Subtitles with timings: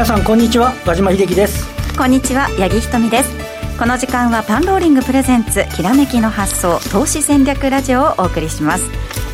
[0.00, 1.68] 皆さんこんにちは和島秀樹です。
[1.94, 3.30] こんにちは八木ひとみです。
[3.78, 8.84] この時間はパンローリングプレゼンツきらめきの発想投資戦略ラジオをお送りします。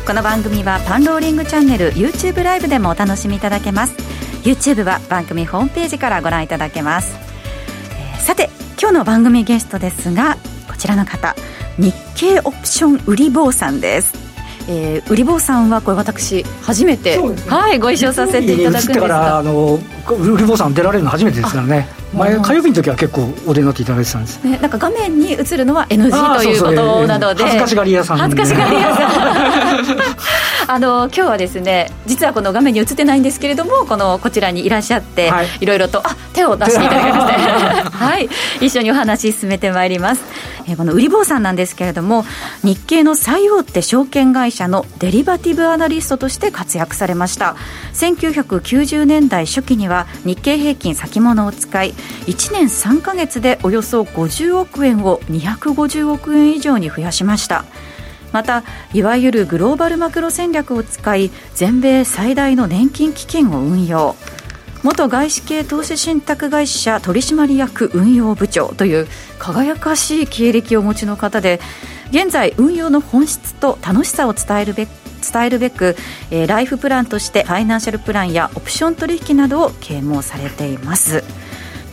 [0.05, 3.95] この番組はパンローリングチャンネル YouTube ライブでもお楽しみいただけます。
[4.43, 7.15] YouTube は番組ホームページからご覧いただけます、
[8.15, 10.35] えー、さて今日の番組ゲストですが
[10.67, 11.33] こちらの方
[11.77, 14.26] 日経オプション売り坊さんです。
[14.67, 19.37] えー、売り坊さんはこれ私初めて、ね、はいご一緒させていただくんですが。
[19.39, 27.43] あの売り坊さん出られるの初めてですからね前火曜日の時は結構お出になっていただいてたんです、ね、なんか画面に映るのは NG ということなので。
[27.43, 30.67] 恥ずかしがり屋さん恥ずかしがり屋さん。
[30.69, 37.33] あの今日はですね実はこの画面に映ってないんですけれどもこのこちらにいらっしゃって、はい、いろいろとあ手を出していただきまして。
[37.97, 38.29] はい。
[38.61, 40.21] 一緒にお話進めてまいります、
[40.67, 42.25] えー、この売り坊さんなんですけれども
[42.63, 47.55] 日経の最大手証券会社のデリバティブアナリストとして活躍されました。
[47.93, 51.93] 1990年代初期には日経平均先物を使い
[52.27, 57.65] 1年3か月でおよそ50億円を250億円以上に増やしました。
[58.31, 58.63] また
[58.93, 64.15] いわゆるグローバルマクロ戦略を使い全米最大の年金基金を運用
[64.83, 69.07] 元外資系投資信託会社取締役運用部長という
[69.39, 71.59] 輝かしい経歴をお持ちの方で
[72.11, 74.89] 現在運用の本質と楽しさを伝えるべく
[75.19, 75.95] 伝えるべく、
[76.31, 81.23] えー、ライフプランとしてファイナンシャルプランやオプション取引などを啓蒙されています。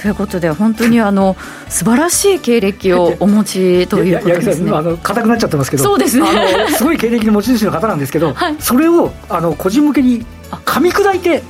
[0.05, 1.34] ということで本当にあの
[1.70, 4.70] 素晴らしい経歴をお持ちということですね。
[4.70, 6.28] あの硬くなっちゃってますけど、そうですね。
[6.28, 11.42] あのすごい経歴の持ち主の方なんですけど、はい、それをあの個人向けに噛み砕いて。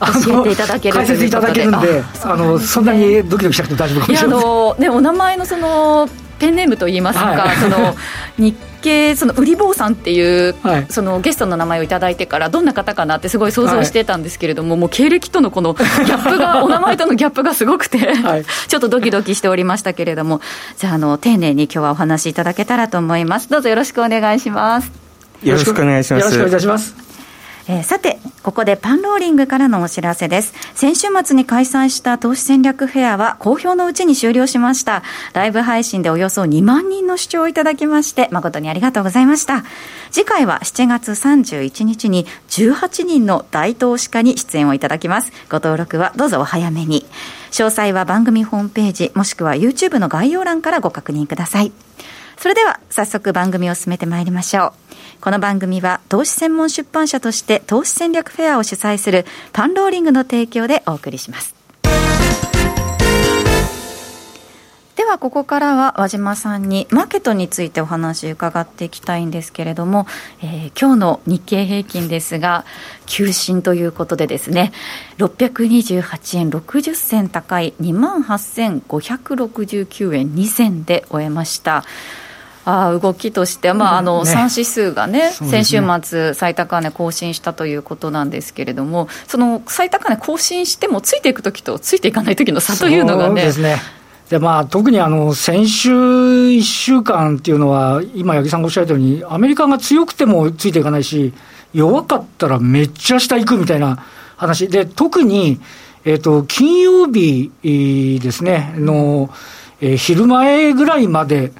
[0.00, 4.38] 教えていただける解説いただけるんで、あのそんなにドキドキしなくて大丈夫かもしれない。
[4.38, 7.94] あのねお名前のそのペンネームといいますか、はい、その
[8.38, 20.40] 日系その売り坊さんっていう、はい、そのゲストの名前をいただいてからどんな方かなってすごい想像してたんですけれども、はい、もう経歴とのこのギャップが お名前とのギャップがすごくてはい、ちょっとドキドキしておりましたけれども
[20.76, 23.48] じゃああの丁寧に今日はお話しいただけたらと思います。
[23.48, 24.90] どうぞよろしくお願いします。
[25.42, 26.22] よろしくお願いします。
[26.22, 27.05] よろしくお願いします
[27.68, 30.54] えー、さて、ここでパンローリングからのお知らせです。
[30.74, 35.02] 先週末に開催した投資戦略フェアは好評のうちに終了しました。
[35.32, 39.64] ライブ配信でおよそ2万人の視聴をいただきまして、誠にありがとうございました。
[40.12, 45.32] 次回は7月31日に18人の大投資家に出演をいただきます。
[45.50, 47.04] ご登録はどうぞお早めに。
[47.50, 51.72] 詳細は番組ホームページ、もしくは YouTube の概要欄からご確認ください。
[52.38, 54.72] それでは早速番組を進めてまいりましょう。
[55.20, 61.56] この番組は投資専門出版社として投資戦略フェアを主催するパンローリングの提供でお送りします。
[64.96, 70.06] ではここからは和島さんにマーケットについてお話伺っていきたいんですけれども、
[70.42, 72.64] えー、今日の日経平均ですが
[73.04, 74.72] 急進ということでですね
[75.18, 81.84] 628円60銭高い2万8569円2銭で終えました
[82.68, 85.30] あ動きとして、まああのね、3指数がね、ね。
[85.30, 93.52] 先週末、最高値更新したということなんですけれども、その最高値更新しても、ついていくときとついていかないときの差というのがね。
[94.28, 101.32] でまあ、特にあの先週1週間っていうのは、今、八木さんがおっしゃるように、アメリカが強くてもついていかないし、
[101.72, 104.04] 弱かったらめっちゃ下行くみたいな
[104.36, 104.66] 話。
[104.66, 105.60] で、特に、
[106.04, 107.52] えーと、金曜日
[108.20, 109.30] ですね、の、
[109.80, 111.52] えー、昼前ぐらいまで、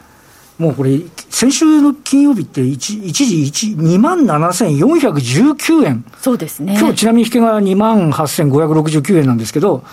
[0.59, 6.05] もうこれ、先週の金曜日って一一時2万7419円。
[6.19, 6.77] そうですね。
[6.79, 9.85] 今日ちなみに引けが2万8569円なんですけど、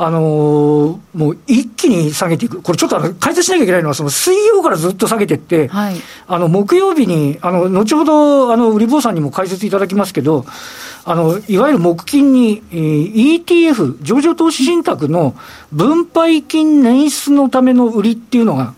[0.00, 5.96] あのー、もう一気に下げていく、これちょっと解説しなきゃいけないのは、その水曜からずっと下げていって、はい、
[6.28, 10.46] あの木曜日に、あの後ほどあの売り坊さんにも解説いただきますけど、
[11.04, 15.34] あのいわゆる木金に、えー、ETF、上場投資信託の
[15.72, 18.74] 分配金捻出のための売りっていうのが、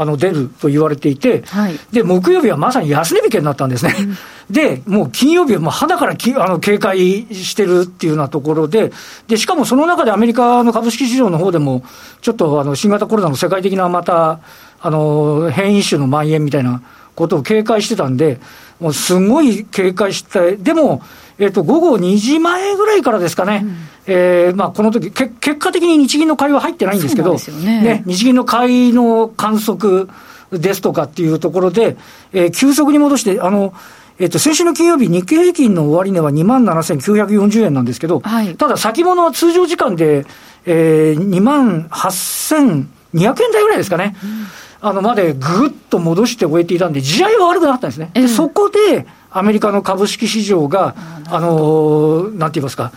[0.00, 3.94] あの出ると言われていて、はい、で木曜日はまさに安値引けになったんですね。
[3.98, 8.92] うん、で、もう金曜日はもう肌からきあの警戒してるっていうようなところで、
[9.26, 11.82] でしかもその中でアメリカの株式市場の方でも、
[12.20, 14.38] ちょっとあの新型コロナの世界的なまた
[14.80, 16.80] あの変異種の蔓延みたいな
[17.16, 18.38] ことを警戒してたんで、
[18.78, 21.02] もうすごい警戒して、でも、
[21.38, 23.76] えっ、ー、と、午後2時前ぐらいからですかね、うん、
[24.10, 30.08] えー、まあ、この時け結果的に日銀の買いは入ってないんですけど、ね、ね、日銀の買いの観測
[30.50, 31.98] ですとかっていうところで、
[32.32, 33.74] えー、急速に戻して、あの、
[34.18, 40.24] えっと、先週の金曜日、日経平均の終値は2万7940円なんですけど、はい、ただ先物は通常時間で、
[40.64, 44.16] えー、2万8200円台ぐらいですかね。
[44.24, 44.46] うん。
[44.80, 48.10] あの、までぐっと戻して終えていたんで、地合いは悪くなったんですね。
[48.14, 50.94] で、そこで、アメリカの株式市場が、
[51.26, 52.92] あの、なんて言いますか、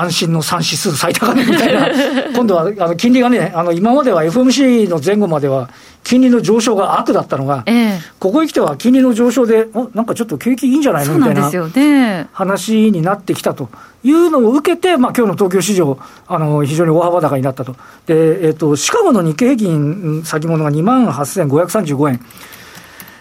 [0.00, 1.88] 安心の3指数最高値みたいな、
[2.34, 5.68] 今度はあの金利がね、あの今までは FMC の前後までは、
[6.04, 11.18] 金利の上昇が悪だったのが、えー、ここへ来ては金利の上昇で、おなんかちょっと景気いいんじゃないの？
[11.18, 13.68] みたいな話になってきたと
[14.04, 15.98] いうのを受けて、まあ今日の東京市場、
[16.28, 17.74] あの非常に大幅高になったと。
[18.06, 22.20] で、えっ、ー、と、シカゴの日経平均先物が2万8535円。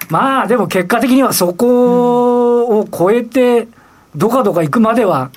[0.09, 3.67] まあでも結果的にはそこを超えて、
[4.15, 5.31] どかどか行くまでは、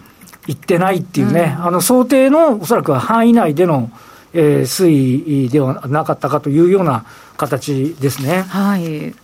[0.48, 3.90] いってないっていうね、うん、あの想定のおそらく範囲内での、
[4.32, 7.04] えー、推移ではなかったかというような
[7.36, 8.42] 形ですね。
[8.42, 9.14] はい。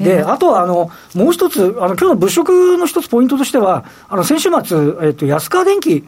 [0.00, 6.04] で、あとは、あの、もう一つ、あの、今日の物色の一つポイントとしては、あの、先週末、えっと、安川電機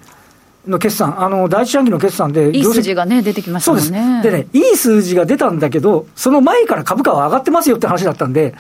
[0.67, 3.87] の決算、あの、第一四半期の決算で、いい数字がね、出てきましたもんね。
[3.87, 4.23] そうです。
[4.23, 8.55] でね、いい数字が出たんだけど、その前から株価は上がってますよって話だったんで、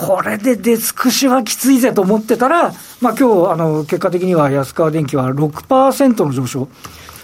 [0.00, 6.68] これで出尽くしはきついぜと思ってたら、まあ今日あの結果的には安川電機は6%の上昇。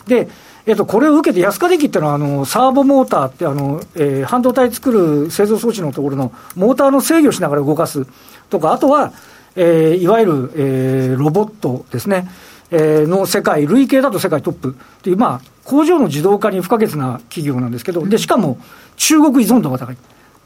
[0.07, 0.29] で、
[0.67, 8.07] えっと、これを受けて安川電機っていうのは、あの、サーボモーターってあの、えー、半導体作る製造装置のところのモーターの制御しながら動かす
[8.51, 9.15] とか、あとは、
[9.55, 12.29] えー、いわゆる、えー、ロボットですね、
[12.71, 18.59] えー、の世界、累計だと世界トップっていう、まあ、工場の自動化に不可欠な企業なんですけど、で、しかも
[18.97, 19.97] 中国依存度が高い。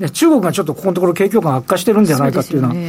[0.01, 2.81] ね、中国がちょっとここのところ景況感悪化してるんじゃないかっていうような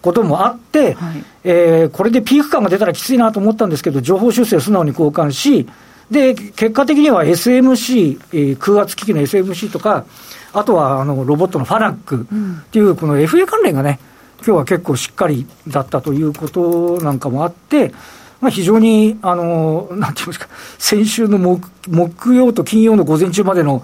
[0.00, 5.68] こともあって、はい、えー、これでピーク感が出たらきついなと思ったんですけど、情報修正を素直に交換し、
[6.10, 10.04] で、結果的には SMC、えー、空圧機器の SMC とか、
[10.52, 12.26] あとはあのロボットのファナック
[12.62, 13.98] っていう、この FA 関連がね、
[14.38, 17.92] 今日は結構しっかりだったということなんかもあって、
[18.40, 23.82] まあ、非常に、あの、なんていうんですか、先週の木木曜と金曜の午前中までの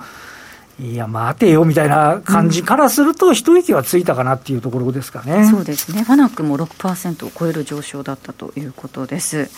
[0.80, 9.50] いや、待てよみたいな感じからすると、一息はついたかなっていうところですかね、うん、そうですね、ファナックも6%を超える上昇だったということです。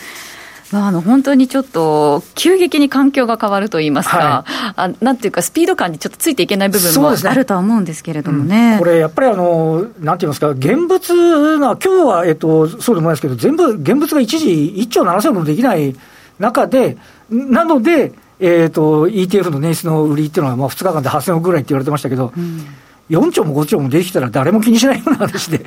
[0.71, 15.97] まあ、あの本当にちょっと急激に環境が変わるといいますか、はい、あなんていうか、スピード感にちょっとついていけない部分もあるとは思うんですけれどもね、ねうん、これ、やっぱりあの、なんて言いますか、現物が、今日はえっとそうでもないですけど、全部、現物が一時1兆7000億もできない
[16.39, 16.99] 中で、
[17.31, 22.67] なので、えーと、ETF の年出の売りっていうのは、まあ、2日間で8000億ぐらいって言われてましたけど、うん、
[23.11, 25.65] 4兆も5兆もできたら誰も気にしないような話で。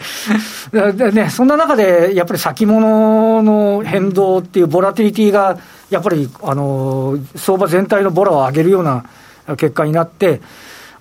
[0.93, 5.57] で、ね、そんな中でやっぱり先物の変動っていうボラティリティが、
[5.89, 9.05] やっぱりあの相場全体のボラを上げるような
[9.57, 10.41] 結果になって、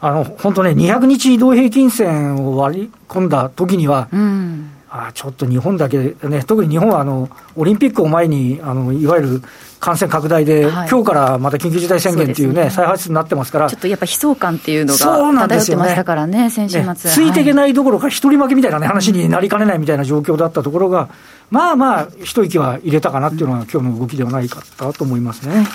[0.01, 4.71] あの本当ね、200日移動平均線を割り込んだ時には、うん。
[4.93, 9.43] あちょっと日本だけね、特に日本はあのオリンピックを前にあの、いわゆる
[9.81, 12.71] 感染拡大で、はい、今日からまた緊急事態宣言っていうね、ね。
[12.71, 16.51] 再発になってますから、ちょっとやっぱ悲壮感っていうのが漂ってましたからね、ね。
[16.51, 21.09] 先週末、ね、ついていけないどころか、一人負けみたいな、ね、話になりかねないみたいな状況だったところが、
[21.51, 24.63] まあまあ、一息は入れたかなっていうのが、今日の動きではないか
[24.93, 25.67] と思いますね。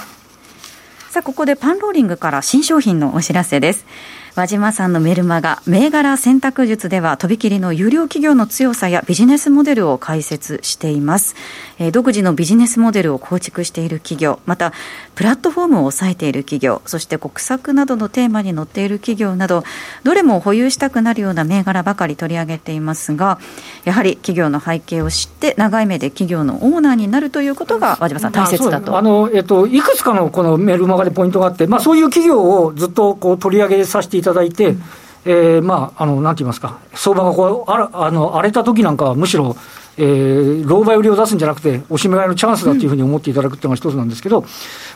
[1.09, 3.85] さあ、ここでパンローリングから新商品のお知らせです。
[4.35, 11.35] 和島さんのメルマガ、銘柄選択術では、とびきりの有料企業の強さやビジネスモデルを解説しています。
[11.79, 14.73] えー、独自のビジネスモデルを構築している企業、また、
[15.15, 19.63] プラットフォームを抑えている企業、そして国策などのテーマに載っている企業など、
[20.03, 23.39] どれも保有したくなるような銘柄ばかり取り上げていますが、
[23.85, 28.97] やはり企業の背景を知って、長い目で企業のオーナーになるということが、和島さん、大切だと。
[28.97, 34.83] あの、えっと、いくつかのこのメルマガでポイントがあって、まあ、そういう企業をずっとこう取り上げさせていただいて、うん、
[35.25, 39.55] えー、まあ、あの、なんて言いますか、相場がこう、あらあの荒れた時なんかは、むしろ、
[39.97, 44.45] えー、狼狽売りを出すんじゃなくて、おしめ買いのチャンスだというふうに思っていただくっていうのが一つなんですけど、うん、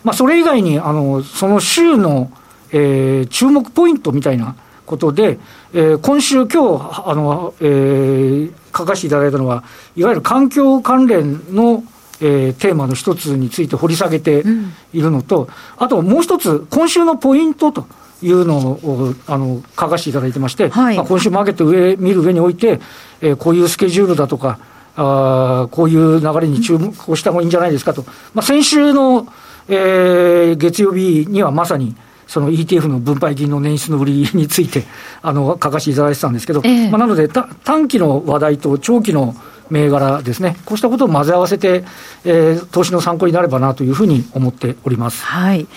[0.04, 2.32] まあ、それ以外に、あの、その週の、
[2.72, 4.56] えー、注目ポイントみたいな
[4.86, 5.40] ことで、
[5.74, 9.64] えー、今週、今日、あの、えー、書かせていただいたのは、
[9.96, 11.84] いわゆる環境関連の、
[12.22, 14.44] えー、テーマの一つについて掘り下げて
[14.92, 17.88] いるのと、うん、あともう一つ、今週のポイントと
[18.22, 22.80] いうのをあの書かせていただいてまして、はい、まあ、今週マーケット上見る上において、
[23.22, 24.60] えー、こういうスケジュールだとか、
[24.96, 29.28] あこういう流れに注目をした方がいいんじゃないですかと、まあ、先週の、
[29.70, 31.96] えー、月曜日にはまさに、
[32.28, 34.84] その ETF の分配金の年出の売りについて
[35.24, 39.36] あの書かせていただいてたんですけど、えー、まあ、なので短期の話題と長期の
[39.70, 41.84] 銘柄ですね、こうしたことを混ぜ合わせて、
[42.26, 45.68] えー、投資の参考になればなというふうに思っております、はい、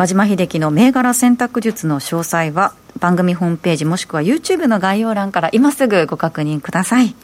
[0.00, 7.14] 和島秀樹の銘柄選択術の詳細は、番組ホームページ、もしくは YouTube の概要欄から今すぐご確認ください。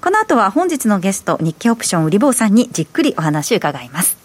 [0.00, 4.16] この後は本日のゲスト、日経オプション売り坊さんにじっくりお話伺います。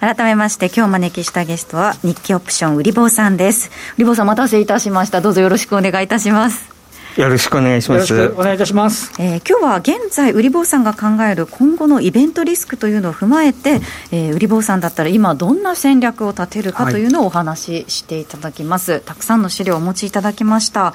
[0.00, 6.77] 改めまして今日招きしたゲストは日経オプション売り坊さんです売り坊さんお待たせいたしましたどうぞよろしくお願いいたします
[7.18, 8.14] よろしくお願いします。
[8.30, 9.12] お願いいたします。
[9.18, 13.80] えー、今日は現在、売り坊さんが考える今後のイベントリスクというのを踏まえて、
[14.12, 18.92] えー、売り坊さんだったら今どんな戦略を立てるかというのをお話ししていただきます。
[18.92, 20.94] はい、たくさんの資料をお持ちいただきました。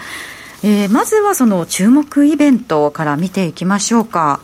[0.63, 4.39] えー、まずはその注目イベントから見ていきましょうか。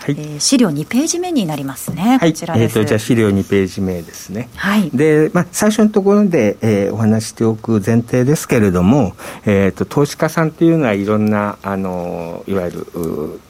[0.00, 0.16] はい。
[0.18, 4.90] えー、資料2ページ目になりますね、はい、こちらえーと、じゃあ資料2ページ目ですね、はい。
[4.90, 9.14] でまあ、最初のところで、えー、お話しておく前提ですけれども、
[9.44, 13.40] えーと、投資家さんというのはいろんなあのいわゆる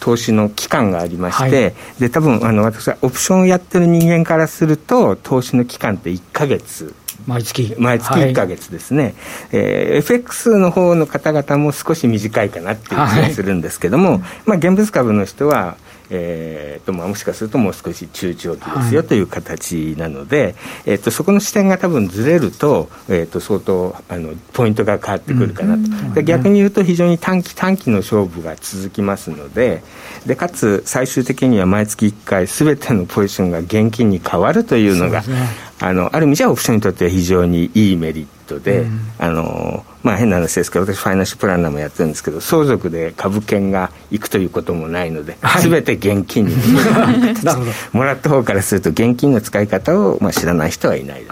[0.00, 6.94] 投資の期間がありまして、はい、で多分あの私はオプションをやってる人間からすると投資の期間って1か月
[7.26, 7.74] 毎月。
[7.78, 9.14] 毎月1か月ですね、はい、
[9.52, 15.76] えー、FX の方の方々も少し短いかなっていう気がするんですけども、はい、まあ、現物株の人は
[16.10, 20.54] えーとまあ、もしかするともう少し中長期ですよという形なので、はい、
[20.86, 29.82] えーと、そこの視点が多分ずれると,、えーと、相当あのポイントが変わってくるかなと、うん、で逆に言うと非常に短期短期の勝負が続きますので
[30.26, 35.48] でかつ最終的には毎月1回すべてのポジションが現金に変わるというのが、ね、
[35.80, 46.54] あのある意味じゃオプションにとっては非常にいいメリットで、うん、あのまあ変な話ですけど私ファイナンシャルプランナーもやってるんですけど相続で株券が行くということもないので、はい、全て現金に
[47.92, 51.24] もらった方からすると現金の使い方を、まあ、知らない人はいない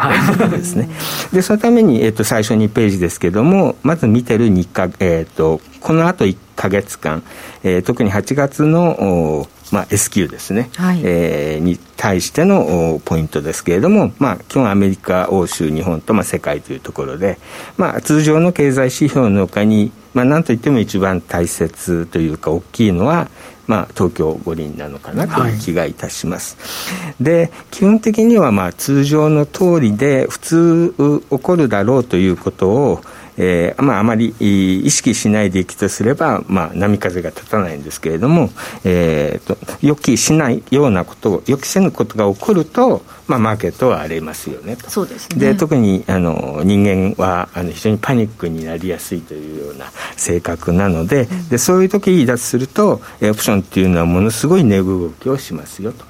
[0.50, 0.88] ですね。
[1.33, 7.23] でそのために、えーと、最初2ページですけどもまず見てる日課、えーと、このあと1か月間、
[7.62, 17.38] えー、特に8月のまあ、S q ですね、はい、えー、に対してのポイントですけれども、まあ、基本アメリカ、欧州、日本と、まあ、世界というところで、
[17.76, 23.28] まあ、通常の経済指標の他に、まあ、なんといっても一番大切というか大きいのは、
[23.68, 25.54] まあ、東京五輪なのかなとい。
[25.54, 26.56] う気がいたします。
[27.04, 30.94] はい、で基本的にはまあ通常の通りで普通
[31.30, 33.00] 起こるだろうということを
[33.38, 38.50] えーまあ、あまり意識しないでいくとすれば、まあ、波風が立たないんですけれども、
[38.84, 44.90] えーと、予期しないようなことを予期せぬことが起こると、まあ、マーケットは荒れますよねと。
[44.90, 45.38] そうですね。
[45.38, 56.04] で特にあの人間はあの非常にパニックになりやすいというような性格なのでうん、でそういう時離脱するとオプションっていうのはものすごい値動きをしますよと。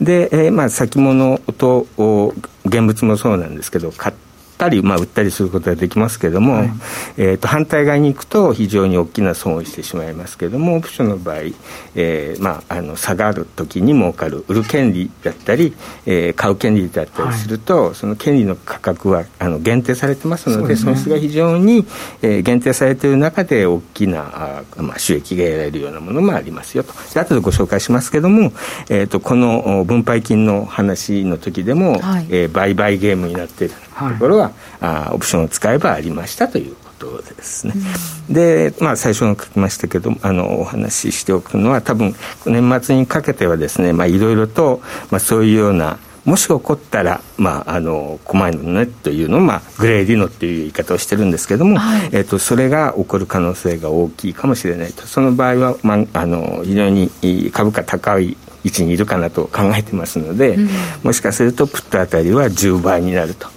[0.00, 1.86] で、えーまあ、先物と
[2.64, 4.29] 現物もそうなんですけど買って
[4.60, 6.70] ったり、まあ、売ったりすることができますけれども、はい、
[7.16, 11.36] えー、と反対側に行くと非常に大きな損をしてしまいますけれどもオプションの場合、
[11.94, 15.74] えーまあ、あの下がる時に儲かる売る権利だったり、
[16.04, 21.86] えー、買う権利だったりすると、はい、その権利の価格はあの限定されてますので、ね、損失が非常に、
[22.20, 26.92] えー、限定されている中で大きなあ、まあ、収益が得られるようなものもありますよと。
[27.14, 28.52] で後でご紹介しますけれども、
[28.90, 33.74] えーと、この分配金の話の時でも、はい、えー、売買ゲームになっている
[34.08, 37.74] ところは、あオプションを使えばありましたということですね。
[38.28, 42.14] うん、で、まあ、最初に書きましたけどあのお話ししておくのは多分
[42.46, 55.06] 年末にかけてはですね、まあ、いろいろと、まあ、そういうようなもし起こったら、まあ、あの困るのねというのを、まあ、グレーディノっていう言い方をしてるんですけども、はい、えーと、それが起こる可能性が大きいかもしれないと。
[55.06, 57.10] その場合は、まあ、あの非常に
[57.52, 60.68] 株価高い位置にいるかなと考えてますので、うん、
[61.02, 63.48] もしかするとプットあたりは10倍になると。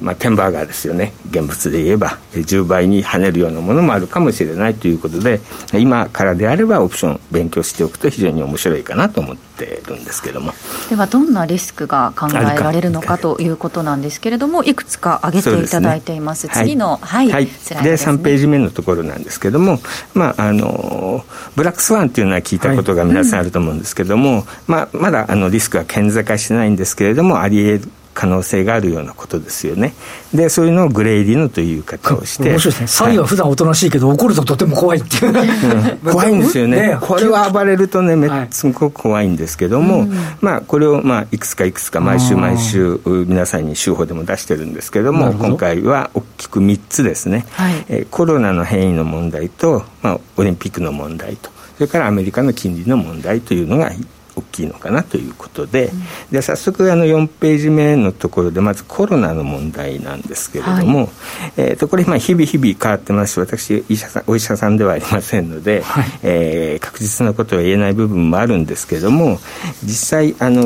[0.00, 1.12] まあ、テンバーガーですよね。
[1.30, 5.40] 現物で言えば10倍に跳ねるようなものもあるかもしれないということで
[5.72, 10.52] 今からであればオプション勉強しておくと非常に面白いかなと思ってるんですけども。
[10.90, 14.74] ではどんなリスクが考えられるのかということなんですけれどもい。
[14.74, 17.52] くつか挙げていただいています、ね、次の、はい、はい、で、ね、
[17.92, 19.78] 3ページ目のところなんですけども、
[20.14, 21.24] まあ、あの
[21.56, 29.94] ブラックスワンっていうのは聞いたことが皆さんあると思うんですけども、はいうん、まあ、まだあのリスクは顕在化してないんですけれどもあり得る可能性があるようなことですよね。
[30.34, 32.50] で、そういうのをグレーディノという言い方をして。
[32.50, 32.86] 面白いですね。
[32.86, 36.88] サイは普段おとなしいけど、怒るととても怖いっていう、うん、怖いんですよね。
[36.88, 40.08] ねこれは暴れるとね、めすごく怖いんですけども、はい、
[40.40, 47.46] まあ、これを、まあ、いくつかいくつか毎週毎週、皆さんに週報でも出してるんですけども、ど今回は大きく3つですね。
[47.52, 53.90] はい、えコロナの変異の問題と、まあ、オリンピックの問題と、それからアメリカの金利の問題というのが
[54.34, 61.08] 大きいのかなということでうん、で早速あの4ページ目のところでまずコロナの問題なんですけれども、はい、
[61.56, 69.38] えー、とこれまあ日々日々変わってますし私医者さんお医者さんではありませんので、はい、えー、確実なことは言えない部分もあるんですけれども
[69.82, 70.62] 実際あの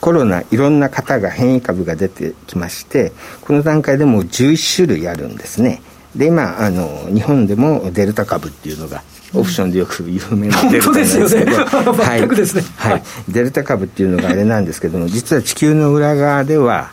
[0.00, 5.80] コロナいろんな方が変異株が出てきましてこの段階でも11種類あるんですね。
[6.16, 9.02] で今あの日本でもデルタ株っていうのが
[9.34, 12.20] オプションでよく有名なデルタですけど、はい、
[12.76, 16.92] はい、デルタ株っていうのがあれなんですけども実は地球の裏側では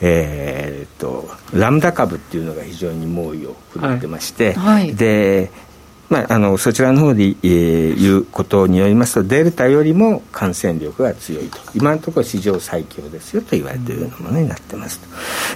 [0.00, 5.50] えー、っとラムダ株っていうのが非常に猛威を振るってまして、はい、で
[6.08, 11.58] まあ、あのそちらの方で、えー、いうことによりますとデルタよりも感染力が強いと。
[11.74, 15.06] 今のところ史上最強ですよと言われているようなものになってますと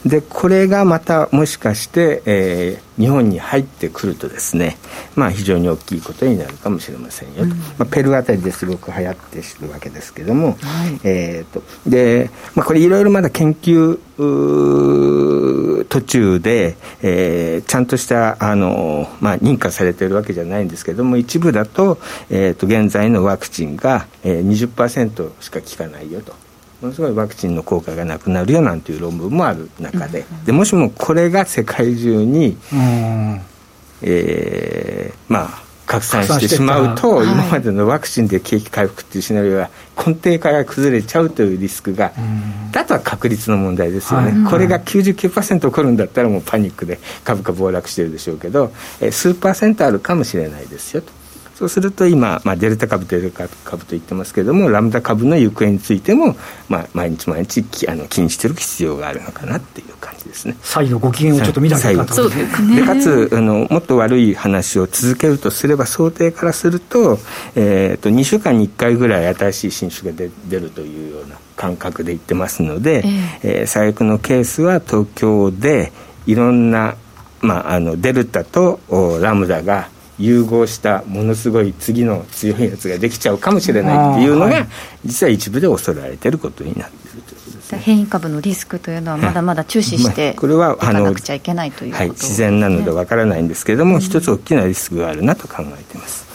[0.06, 4.76] でこれがまたもしかして、えー、日本に入ってくるとですね、
[5.14, 10.56] まあ、非常に大きいことになるかもしれませんよと、うん、まあ、ペルーあたりですごく流行っているわけですけども、はい、
[11.04, 13.98] えーとでまあ、これいろいろまだ研究
[15.84, 21.98] 途中で、えー、ちゃんとしたあの、まあ、認可されているわけじゃないんですけども一部だと,、
[22.30, 26.34] えーと、現在のワクチンが、えー、20%しか効かないよと。
[26.82, 30.24] ものすごいワクチンの効果がなくなるよなんていう論文もある中で。
[30.44, 32.58] でもしもこれが世界中に、
[34.02, 42.12] えー、まあ拡散してしまうと、今までのワクチンで景気回復っていうシナリオが根底から崩れちゃうというリスクが、
[42.74, 51.21] あとは確率の問題ですよね、はい、これが99%起こるんだったらもうパニックで株価暴落してるでしょうけど、え数パーセントあるかもしれないですよと。
[51.62, 56.34] そうすると今、まあ、デルタ株、デルタ株と言ってますけれども、ラムダ株の行方についても、
[56.68, 60.56] まあ、毎日毎日あの気にしてる必要があるのかなっていう感じですね。
[60.60, 62.80] 再度ご機嫌をちょっと見なきゃいけないそうですね。
[62.80, 67.20] で、かつあの、もっと悪い話を続けるとすれば、想定からすると、
[67.54, 75.92] えっ、ー、と、2週間に1回ぐらい新しい新種が出出るというような感覚で言ってますので、えー、えー、最悪のケースは東京で
[76.26, 76.96] いろんな、
[77.40, 78.80] まあ、あのデルタと
[79.22, 84.68] ラムダが融合したものすごい次の強いやつができちゃうかもしれないっていうのが、はい、
[85.04, 87.78] 実は一部で恐れられていることになっているということですね。
[87.78, 96.31] 変異株のリスクというのはまだまだ注視して、これはあの、くちゃいけないということ、ね、はい、自然なのでわからないんですけれども、うん、一つ大きなリスクがあるなと考えています。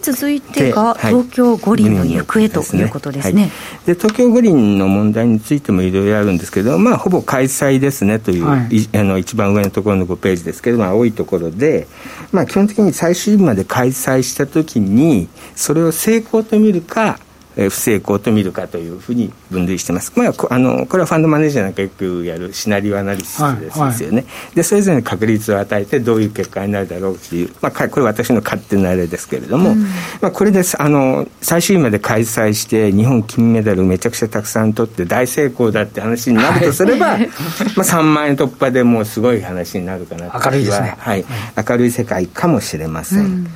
[0.00, 3.50] で続いてが東京五輪の行方ということですね。
[3.86, 11.86] で、東京五輪の問題についてもいろいろあるんですけど、まあ、ほぼ開催ですねという、はい、あの一番上のところの5ページですけど、まあ、多いところで、
[12.32, 17.29] まあ、基本的に最終日まで開催したときに、それを成功と見るか、え
[17.68, 24.12] 不成功と見るかというふうに分類してます、まあ、あのこれはファンドマネージャーなんかよくやるシナリオアナリシスですよね、はい。
[24.12, 29.82] はい、でそれぞれに確率を与えてどういう結果になるだろうという、まあ、これ私の勝手なあれですけれども、うん、
[30.20, 30.80] まあ、これです。
[30.80, 37.28] あの最終日まで開催して日本金メダルめちゃくちゃたくさん取って大成功だって話になるとすれば、はい、
[37.76, 41.24] まあ、3万円突破でもうすごい話になるかな明るいですね、はい、
[41.68, 43.46] 明るい世界かもしれません、うん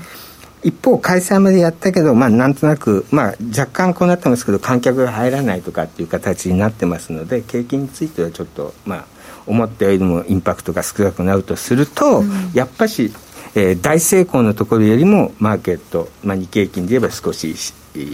[0.64, 9.04] 一方、開催までやったけど、まあ、なんとなく、まあ、若干こうなってますけど、観客が入らないとかっていう形になってますので、景気についてはちょっと、まあ、
[9.46, 13.12] 思ったよりもインパクトが少なくなるとすると、うん、やっぱし、
[13.54, 17.54] えー、大成功のところよりも、マーケット、まあ、日経平均で言えば少し、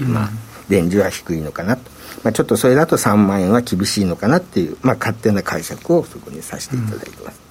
[0.03, 0.31] まあ、
[0.69, 1.83] レンジは低いのかなと。
[2.25, 7.50] まあ、ちょっとそれだと3万円は厳しいのかなっていう、まあ、勝手な解釈をそこにさせていただいてます。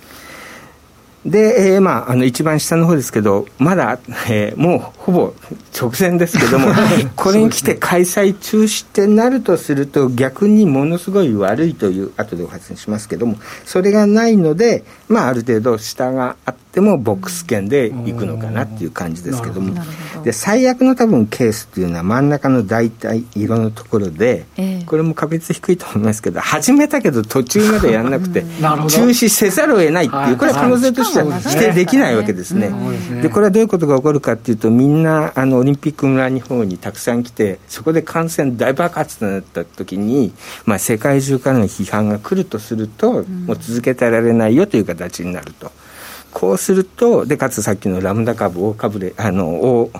[1.25, 5.33] で、えー、まあ、あの、一番下の方ですけど、まだ、えー、もうほぼ
[5.77, 6.67] 直前ですけども、
[7.17, 19.75] これに来て開催中止ってなるとすると、逆にものすごい悪いという、後でお話ししますけども、それがないので、まあ、ある程度下があっても、ボックス圏でいくのかなっていう感じですけども、
[20.23, 32.71] で、最悪の多分ケースっていうのは真ん中の大体色のところで、えー、これも確率低いと思いますけど、始めたけど途中までやらなくて、中止せざるを得ないっていう、これは可能性としてしては否定できないわけですね。
[33.21, 40.33] でこれはどういうことが起こるかっていうとみんなあのオリンピック村日本にたくさん来てそこで感染大爆発となった時に、
[40.65, 45.71] まあ、世界中からの批判が来るとすると、もう続けてられないよという形になると。
[46.33, 49.91] こうすると、で、かつさっきのラムダ株、大株で、あの、大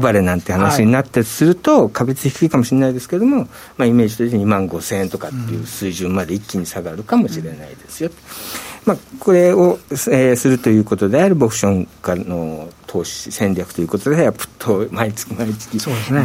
[0.00, 8.10] 暴れなんて話になってすると、はい、確率低いかもしれないですけれども、まあ、イメージとして2万5千円とかっていう水準まで一気に下がるかもしれないですよ。
[8.10, 15.78] うんまあ、これを、えー、するということであるボクションからの投資戦略ということで、プッと毎月毎月、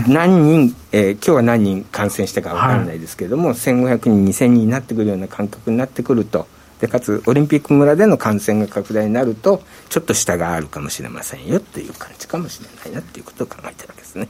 [0.07, 6.47] 何人、えー、今日は何人感染したか分からないですけれども、はい、1500人、2000人になってくるような感覚になってくると。
[6.79, 14.27] でかつオリンピック村での感染が拡大になるとちょっと下があるかもしれませんよっていう感じかもしれないなっていうことを考えてるわけですね。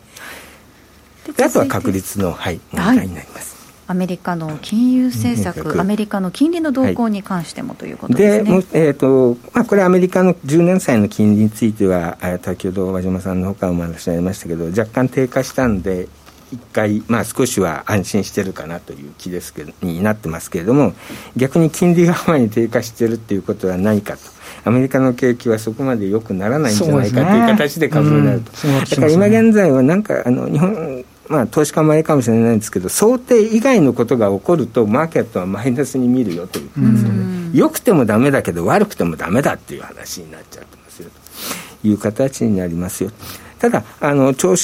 [1.35, 3.53] であとは確率の、はい、問題になります。
[3.85, 8.61] アメリカの金融政策、アメリカの金利の動向に関してもということですね。
[8.61, 16.07] でえーとまあ、これ、アメリカの10年債の金利については、先ほど和島さんのほかお話にありましたけど、若干低下したんで、
[16.53, 20.93] 一回、まあ、少しは安心してるかなという気ですけどになってますけれども、
[21.35, 24.33] 逆に金利が前に低下してるっていうことは何かと。
[24.65, 36.69] アメリカの景気はそこまで良くならないんじゃないかという形で株になると、ねうん、だから今現在はなんかあの日本まあ、投資家前かもしれないんですけど想定以外のことが起こるとマーケットはマイナスに見るよという。
[36.69, 37.49] ことですよね。
[37.53, 41.09] 良くてもダメだけど悪くてもダメだっていう話になっちゃってますよ。
[41.81, 43.11] という形になりますよ。
[43.59, 44.55] ただあの調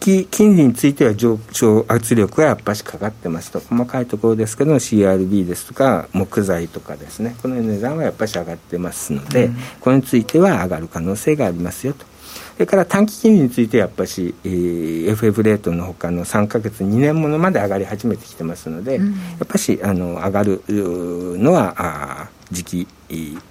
[0.00, 3.60] 子金利については上昇圧力がやっぱしかかってますと。
[3.60, 7.36] 細かいところですけど CRB ですとか木材とかですね。
[7.42, 12.06] この値段はやっぱし上がってますので、うん、これについては上がる可能性がありますよと。
[12.54, 22.88] それから短期金利についてやっぱし、えー、FF レートのほかの3か月2年ものまで上がり始めてきてますので、うん、やっぱしあの上がるのはあ時期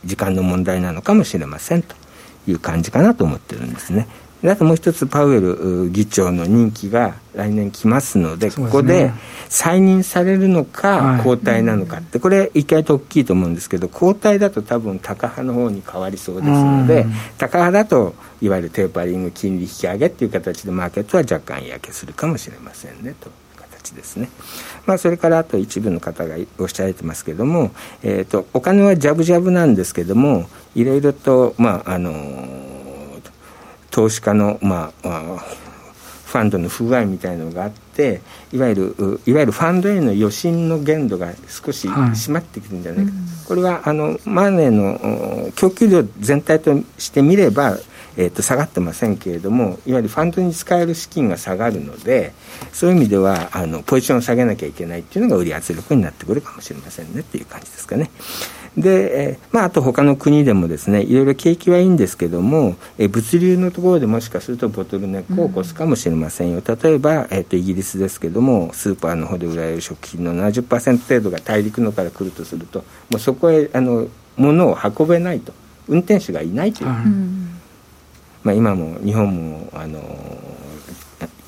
[0.04, 1.96] 時間の問題なのかもしれませんと
[2.48, 4.08] いう感じかなと思ってるんですね。
[4.52, 9.12] あともう一つパウエル議長の任期が来年来ますので、ここで
[9.50, 17.06] 再任されるのか、交代なのかって、これ、意外と大きいと思うんですけど、交代だと多分、高派の方に変わりそうですので、
[17.38, 23.30] 高派だと、いわゆるテーパリング、金利引き上げっていう形で、マーケットは若干嫌気するかもしれませんねと。
[23.96, 24.30] ですね。
[24.86, 27.72] まあ、それからあと一部の方がおっしゃられてますけども、
[28.04, 32.77] えーと、とお金はジャブジャブなんですけどもいろいろと、まああのー
[33.98, 35.44] 投資家の、まあ、
[36.28, 38.22] ファンドの不具合みたいなのがあって
[38.54, 47.80] いわゆるいわゆるファンドへの余震の限度が少し締まってくるんじゃないか、はい、これはあのマネーの供給量全体としてみれば、
[48.18, 52.34] えー、と下がってませんけれどもいわゆるファンドに使える資金が下がるので
[52.74, 58.12] そういう意味ではあのポジションを下げなきゃいけないっていうのが売り圧力になってくるかもしれませんねっていう感じですかね。
[58.78, 75.54] で、えまあ、あと他の国でもですねいろいろ景気はいいんですけども、え物流のところでもしかするとボトルネックを起こすかもしれませんよ、うん、例えば、えーと、イギリスですけどもスーパーの方で売られる食品の70%程度が大陸のから来るとするともうそこへあの物を運べないと。
[75.88, 77.60] 運転手がいないという、うん、
[78.44, 80.02] まあ、今も日本もあの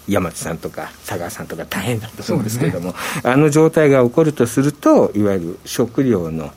[0.08, 6.52] 山津さんとか佐川さんとか大変だと思うんですけども、ね、あの状態が起こるとするといわゆる食料の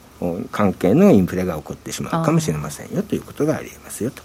[0.50, 4.22] 関係のインフレが起こってしまうかもしれませんよということがありえますよと。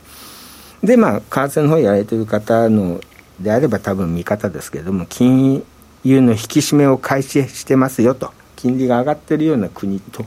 [0.84, 3.02] でまあ為替の方やられてる方の
[3.40, 5.64] であれば多分見方ですけれども金
[6.04, 8.32] 融の引き締めを開始してますよと。
[8.56, 10.26] 金利が上がってるような国と、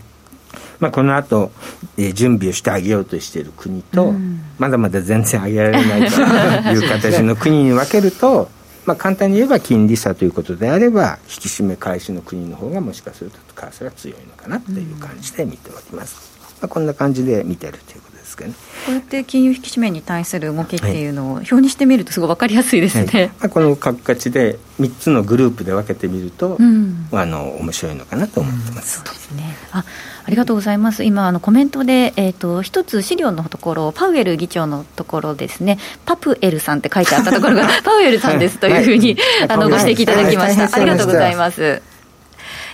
[0.78, 1.50] まあ、この後、
[1.98, 8.48] えー、準備をしてあげようとしている国と、うん、まだまだ全然上げられないという形の国に分けると
[8.86, 18.52] まあ、簡単に言えば金利差ということであれば引き締め開始の国の方がもしかすると為替は強いのかなという感じで見ております、まあ、こんな感じで見てるということですかね。
[18.86, 23.26] こうやって金融引き締めに対する動きっていうのを表にしてみるとすごい分かりやすいですね、はい。
[23.28, 29.54] まあ、この各価値で3つのグループで分けてみると、うん、あの面白いのかなと思ってます、うん、そうですね。
[29.72, 29.84] あ
[30.24, 31.04] ありがとうございます。
[31.04, 40.76] 今あのコメントでえっ、ー、と一つ資料のところパウエル議長のところですね、パプエルさんって書いてあったところが パウエルさんですというふうに、はい、あのご指摘いただきました。
[40.76, 41.82] ありがとうございます。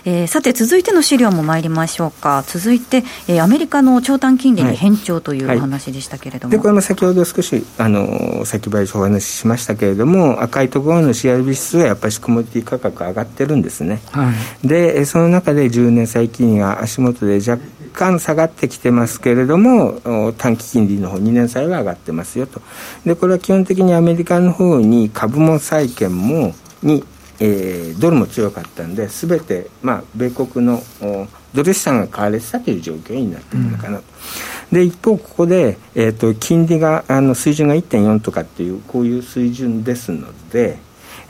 [0.07, 2.41] えー、さて続いての資料も参りましょうか。
[2.47, 14.31] 続いて、えー、アメリカの長短金利に変調というお話でしたけれども、はいはい、でこれも先ほど少しあの先ほどお話ししましたけれども赤いところの CRB 指数はやっぱりコモディティ価格上がってるんですね、は
[14.63, 22.61] い、でその中で10年債金利が足元で若干下がってきてますけれども短期金利の方2年債は上がってますよと。
[23.05, 27.03] でこれは基本的にアメリカの方に株も債券もに
[27.39, 30.81] えー、ドルも強かったんで、すべて、まあ、米国の
[31.53, 34.03] ドル資産が買われてたという状況になっているのかなと。
[34.71, 40.79] うん、で、一方、ここで、えーと、金利が、あの水準が1.4とかっていう、こういう水準ですので、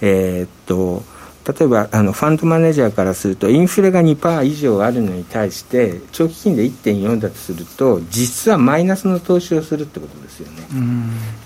[0.01, 1.03] えっ、ー、と、
[1.47, 10.67] 例えばあのファンドマネージャーからするとインフレが2%以上あるのに対して長期金利1.4だとすると実質はマイナスの投資をするってことですよね。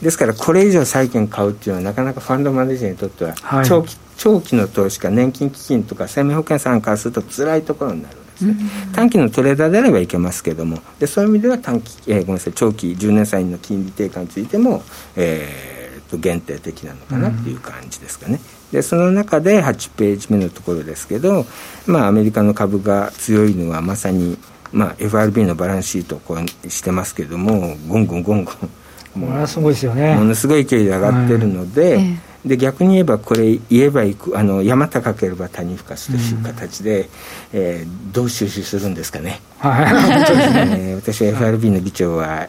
[0.01, 3.97] ですからこれ以上債券買うっていうのはなかなかファンドマネージャーにとっては長期、はい。
[4.17, 14.83] 長期の投資家年金基金とか生命保険さんからすると辛いところになるんです短期のトレーダーであればいけますけどもでそういう意味では短期、えー、ごめんなさい長期10年債の金利低下についても、
[15.15, 21.45] えー、と限定的なのかなっていう感じですかね、うん、でその中で8ページ目のところですけど、
[21.85, 24.37] まあ、アメリカの株が強いのはまさに、
[24.71, 28.69] まあ、FRB のバランスシートをこうしてますけどもゴンゴンゴンゴン。
[29.13, 30.15] もうすごいですよね。
[30.15, 32.19] ものすごい勢いで上がってるので、はい。
[32.45, 37.07] で逆に言えばこれ言えばいくあの山高ければ谷深しという形で、うん、
[37.53, 39.85] えー、どう収集するんですかね、はい。
[40.79, 42.47] えー、私は FRB の議長は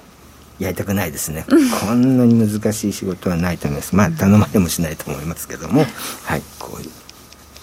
[0.62, 1.44] やりたくないですね、
[1.80, 3.96] こんなに難しい仕事はないと思います。
[3.96, 5.84] まあ頼まれもしないと思いますけども。
[6.24, 6.90] はいこういう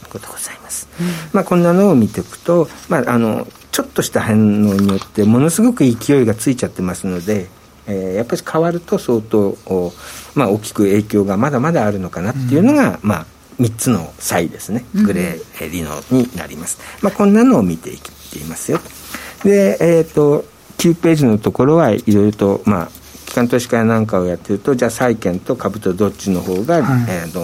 [0.09, 7.47] ことございます、うん、まあこんなのを見ていくとまああのちょっとした反応によってものすごく勢いがついちゃってますので
[7.89, 9.57] えー、やっぱり変わると相当、
[10.35, 13.25] まあ、大きく影響がまだまだあるのかなっていうのが、うん、まあ、
[13.59, 14.85] 3つの差異ですね。
[14.93, 17.99] グレーリノになります、まあ、こんなのを見ていっ
[18.31, 18.79] ていますよ。
[19.43, 20.45] で、えーと、
[20.79, 22.89] 9ページのところはいろいろと、まあ、
[23.25, 27.41] 機関投資家なんかをやってるとじゃあ債券と株とどっちの方が、はい、えー、と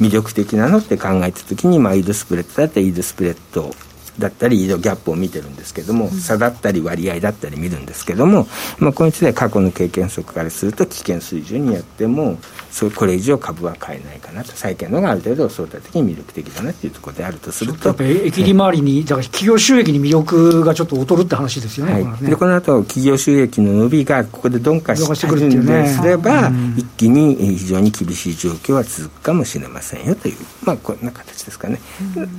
[0.00, 3.74] 魅力的なのって考えた時に、まあ、イードスプレッドだったらイードスプレッド
[4.18, 8.46] だったり、移動ギャップを見てるんですけども、差だったり割合だったり見るんですけども、
[8.78, 12.38] まあ、この一で過去の経験則からすると、危険水準にやっても、
[12.70, 17.88] そこれ以上株は買えないかなと、債券のがある程度相対的に魅力的だなっていうところであるとすると。
[17.88, 21.92] やっぱり駅利回りに、だから企業収益に魅力がちょっと劣るって話ですよね。
[21.92, 31.80] はい、こでこの後企業収益の伸びがここで鈍化してくるんですれば、一気に非常に厳しい状況は続くかもしれませんよという、まあ、こんな形ですかね。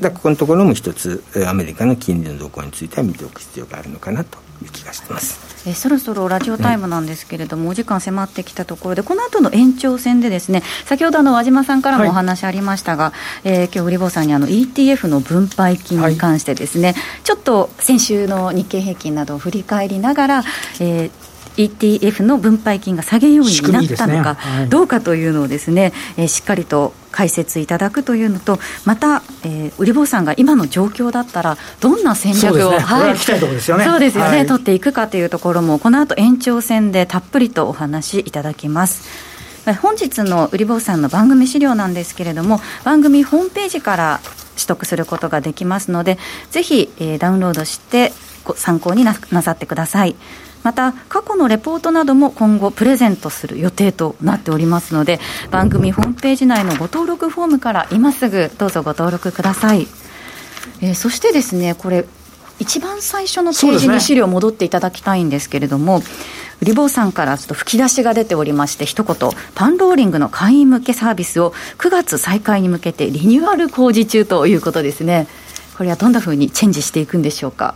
[0.02, 5.56] だここのところも一つ、アメリカの金利の動向については見ておく必要があるのかなという気がしてます。
[5.68, 13.14] えそろそろラジオタイムなんですけれども、お時間迫ってきたところで、この後の延長戦で、ですね先ほどあの和島さんからもお話ありましたが、は
[13.46, 20.44] い、えー、今日売り坊さんにあの ETF の分配金に関してですね、はい、ちょっと先週の日経平均などを振り返りながら、
[20.80, 21.25] えー
[21.58, 24.38] ETF の分配金が下げようになったのか
[24.70, 33.40] どうかというのをですね、えー、しっかりと解説いただくというのと、また、えー、売り坊さんが今の状況だったら、どんな戦略を、ね、はい、そう
[34.00, 39.08] ですよね、取っていくかというところも、この後延長戦でたっぷりとお話しいただきます。
[39.82, 44.20] 本日の売り坊さんの番組資料なんですけれども、番組ホームページから
[44.56, 46.18] 取得することができますので、
[46.52, 48.12] ぜひ、えー、ダウンロードして
[48.56, 50.16] 参考になさってください。
[50.66, 55.20] また過去のレポートなども今後プレゼントする予定となっておりますので
[55.52, 59.88] 番組ホームページ内のご登録フォームから今すぐどうぞご登録ください、
[60.82, 62.06] えー、そしてですねこれ
[62.58, 66.02] 一番最初のページに資料戻っていただきたいんですけれども、
[66.62, 75.28] 売り坊さんからちょっと吹き出しが出ておりまして、一言、パンローリングの会員向けサービスを9月再開に向けてリニューアル工事中ということですね。
[75.78, 77.76] これはどんなふうにチェンジしていくんでしょうか？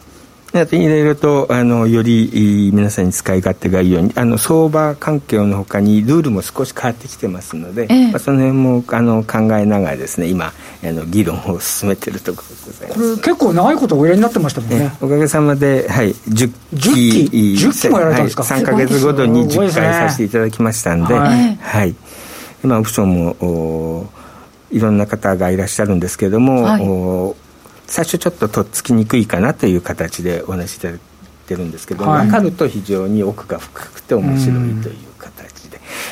[0.51, 10.51] いろいろとあのより皆さんに使い勝手がいいようにあの相場環境のほかにルールも少し変わってきてますので、ええ、まあ、その辺もあの考えながらですね今あ
[10.83, 13.15] の議論を進めているところでございます。
[13.15, 17.89] これ結構長いことおやりになってましたもんね、おかげさまで、はい、10期 ,10 期？
[17.89, 21.95] もやられたんですか、はい、3か月ごとに10回させていただきましたんで、はい、はい、
[22.63, 24.09] 今オプションもお
[24.71, 27.35] いろんな方がいらっしゃるんですけれども、はい、お
[27.89, 30.99] 最初ちょっととっつきにくいかなという形でお話しいただい
[31.47, 35.08] てるんですけど、はい、分かると非常に奥が深くて面白いという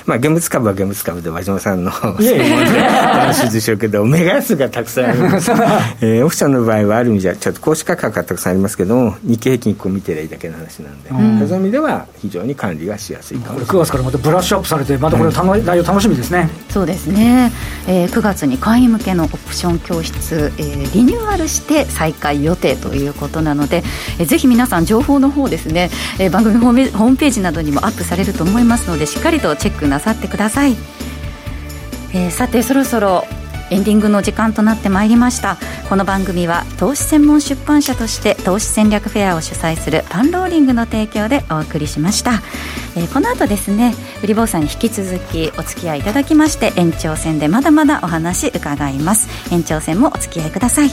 [0.05, 5.17] まあ、現物株は現物株で和島さんの 話でしょうけどメガ安がたくさんある。
[6.01, 16.49] えー、オフションの場合はある意味じゃちょっと投資価格がたくさんありますけども日経平均こう見てりゃいいだけの話なんで、うん、そういう意味では非常に管理がしやすいかも9月からまたブラッシュアップされてまたこれ、うん、内容楽しみですね。
[16.69, 17.51] そうですね、
[17.87, 23.83] えー、9月に会員向けのオプション教室、えー、リニューアルして再開予定ということなので、
[24.19, 30.75] えー、ぜひ皆さん情報の方ですね、えー、番組ホームページなどにもアップされると思いますのでしっかりとチェックなさってください、
[32.13, 33.23] えー、さてそろそろ
[33.69, 35.57] エンディングの時間となってまいりました。
[35.89, 42.41] この番組は投資専門出版社として投資戦略フェアを主催するパンローリングの提供でお送りしました、
[42.95, 49.27] えー、この後ですね売り坊さんに引き続きお付き合いいただきまして延長戦でまだまだお話伺います。
[49.53, 50.89] 延長戦もお付き合いください。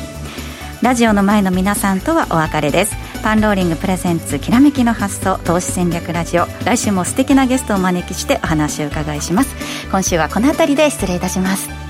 [0.83, 2.97] ラジオの前の皆さんとはお別れです。
[3.25, 6.47] パンローリングプレゼンツきらめきの発想投資戦略ラジオ。
[6.67, 9.57] 来週も素敵なゲストをお招きしてお話を伺いします。
[9.91, 11.84] 今週はこの辺りで失礼いたします。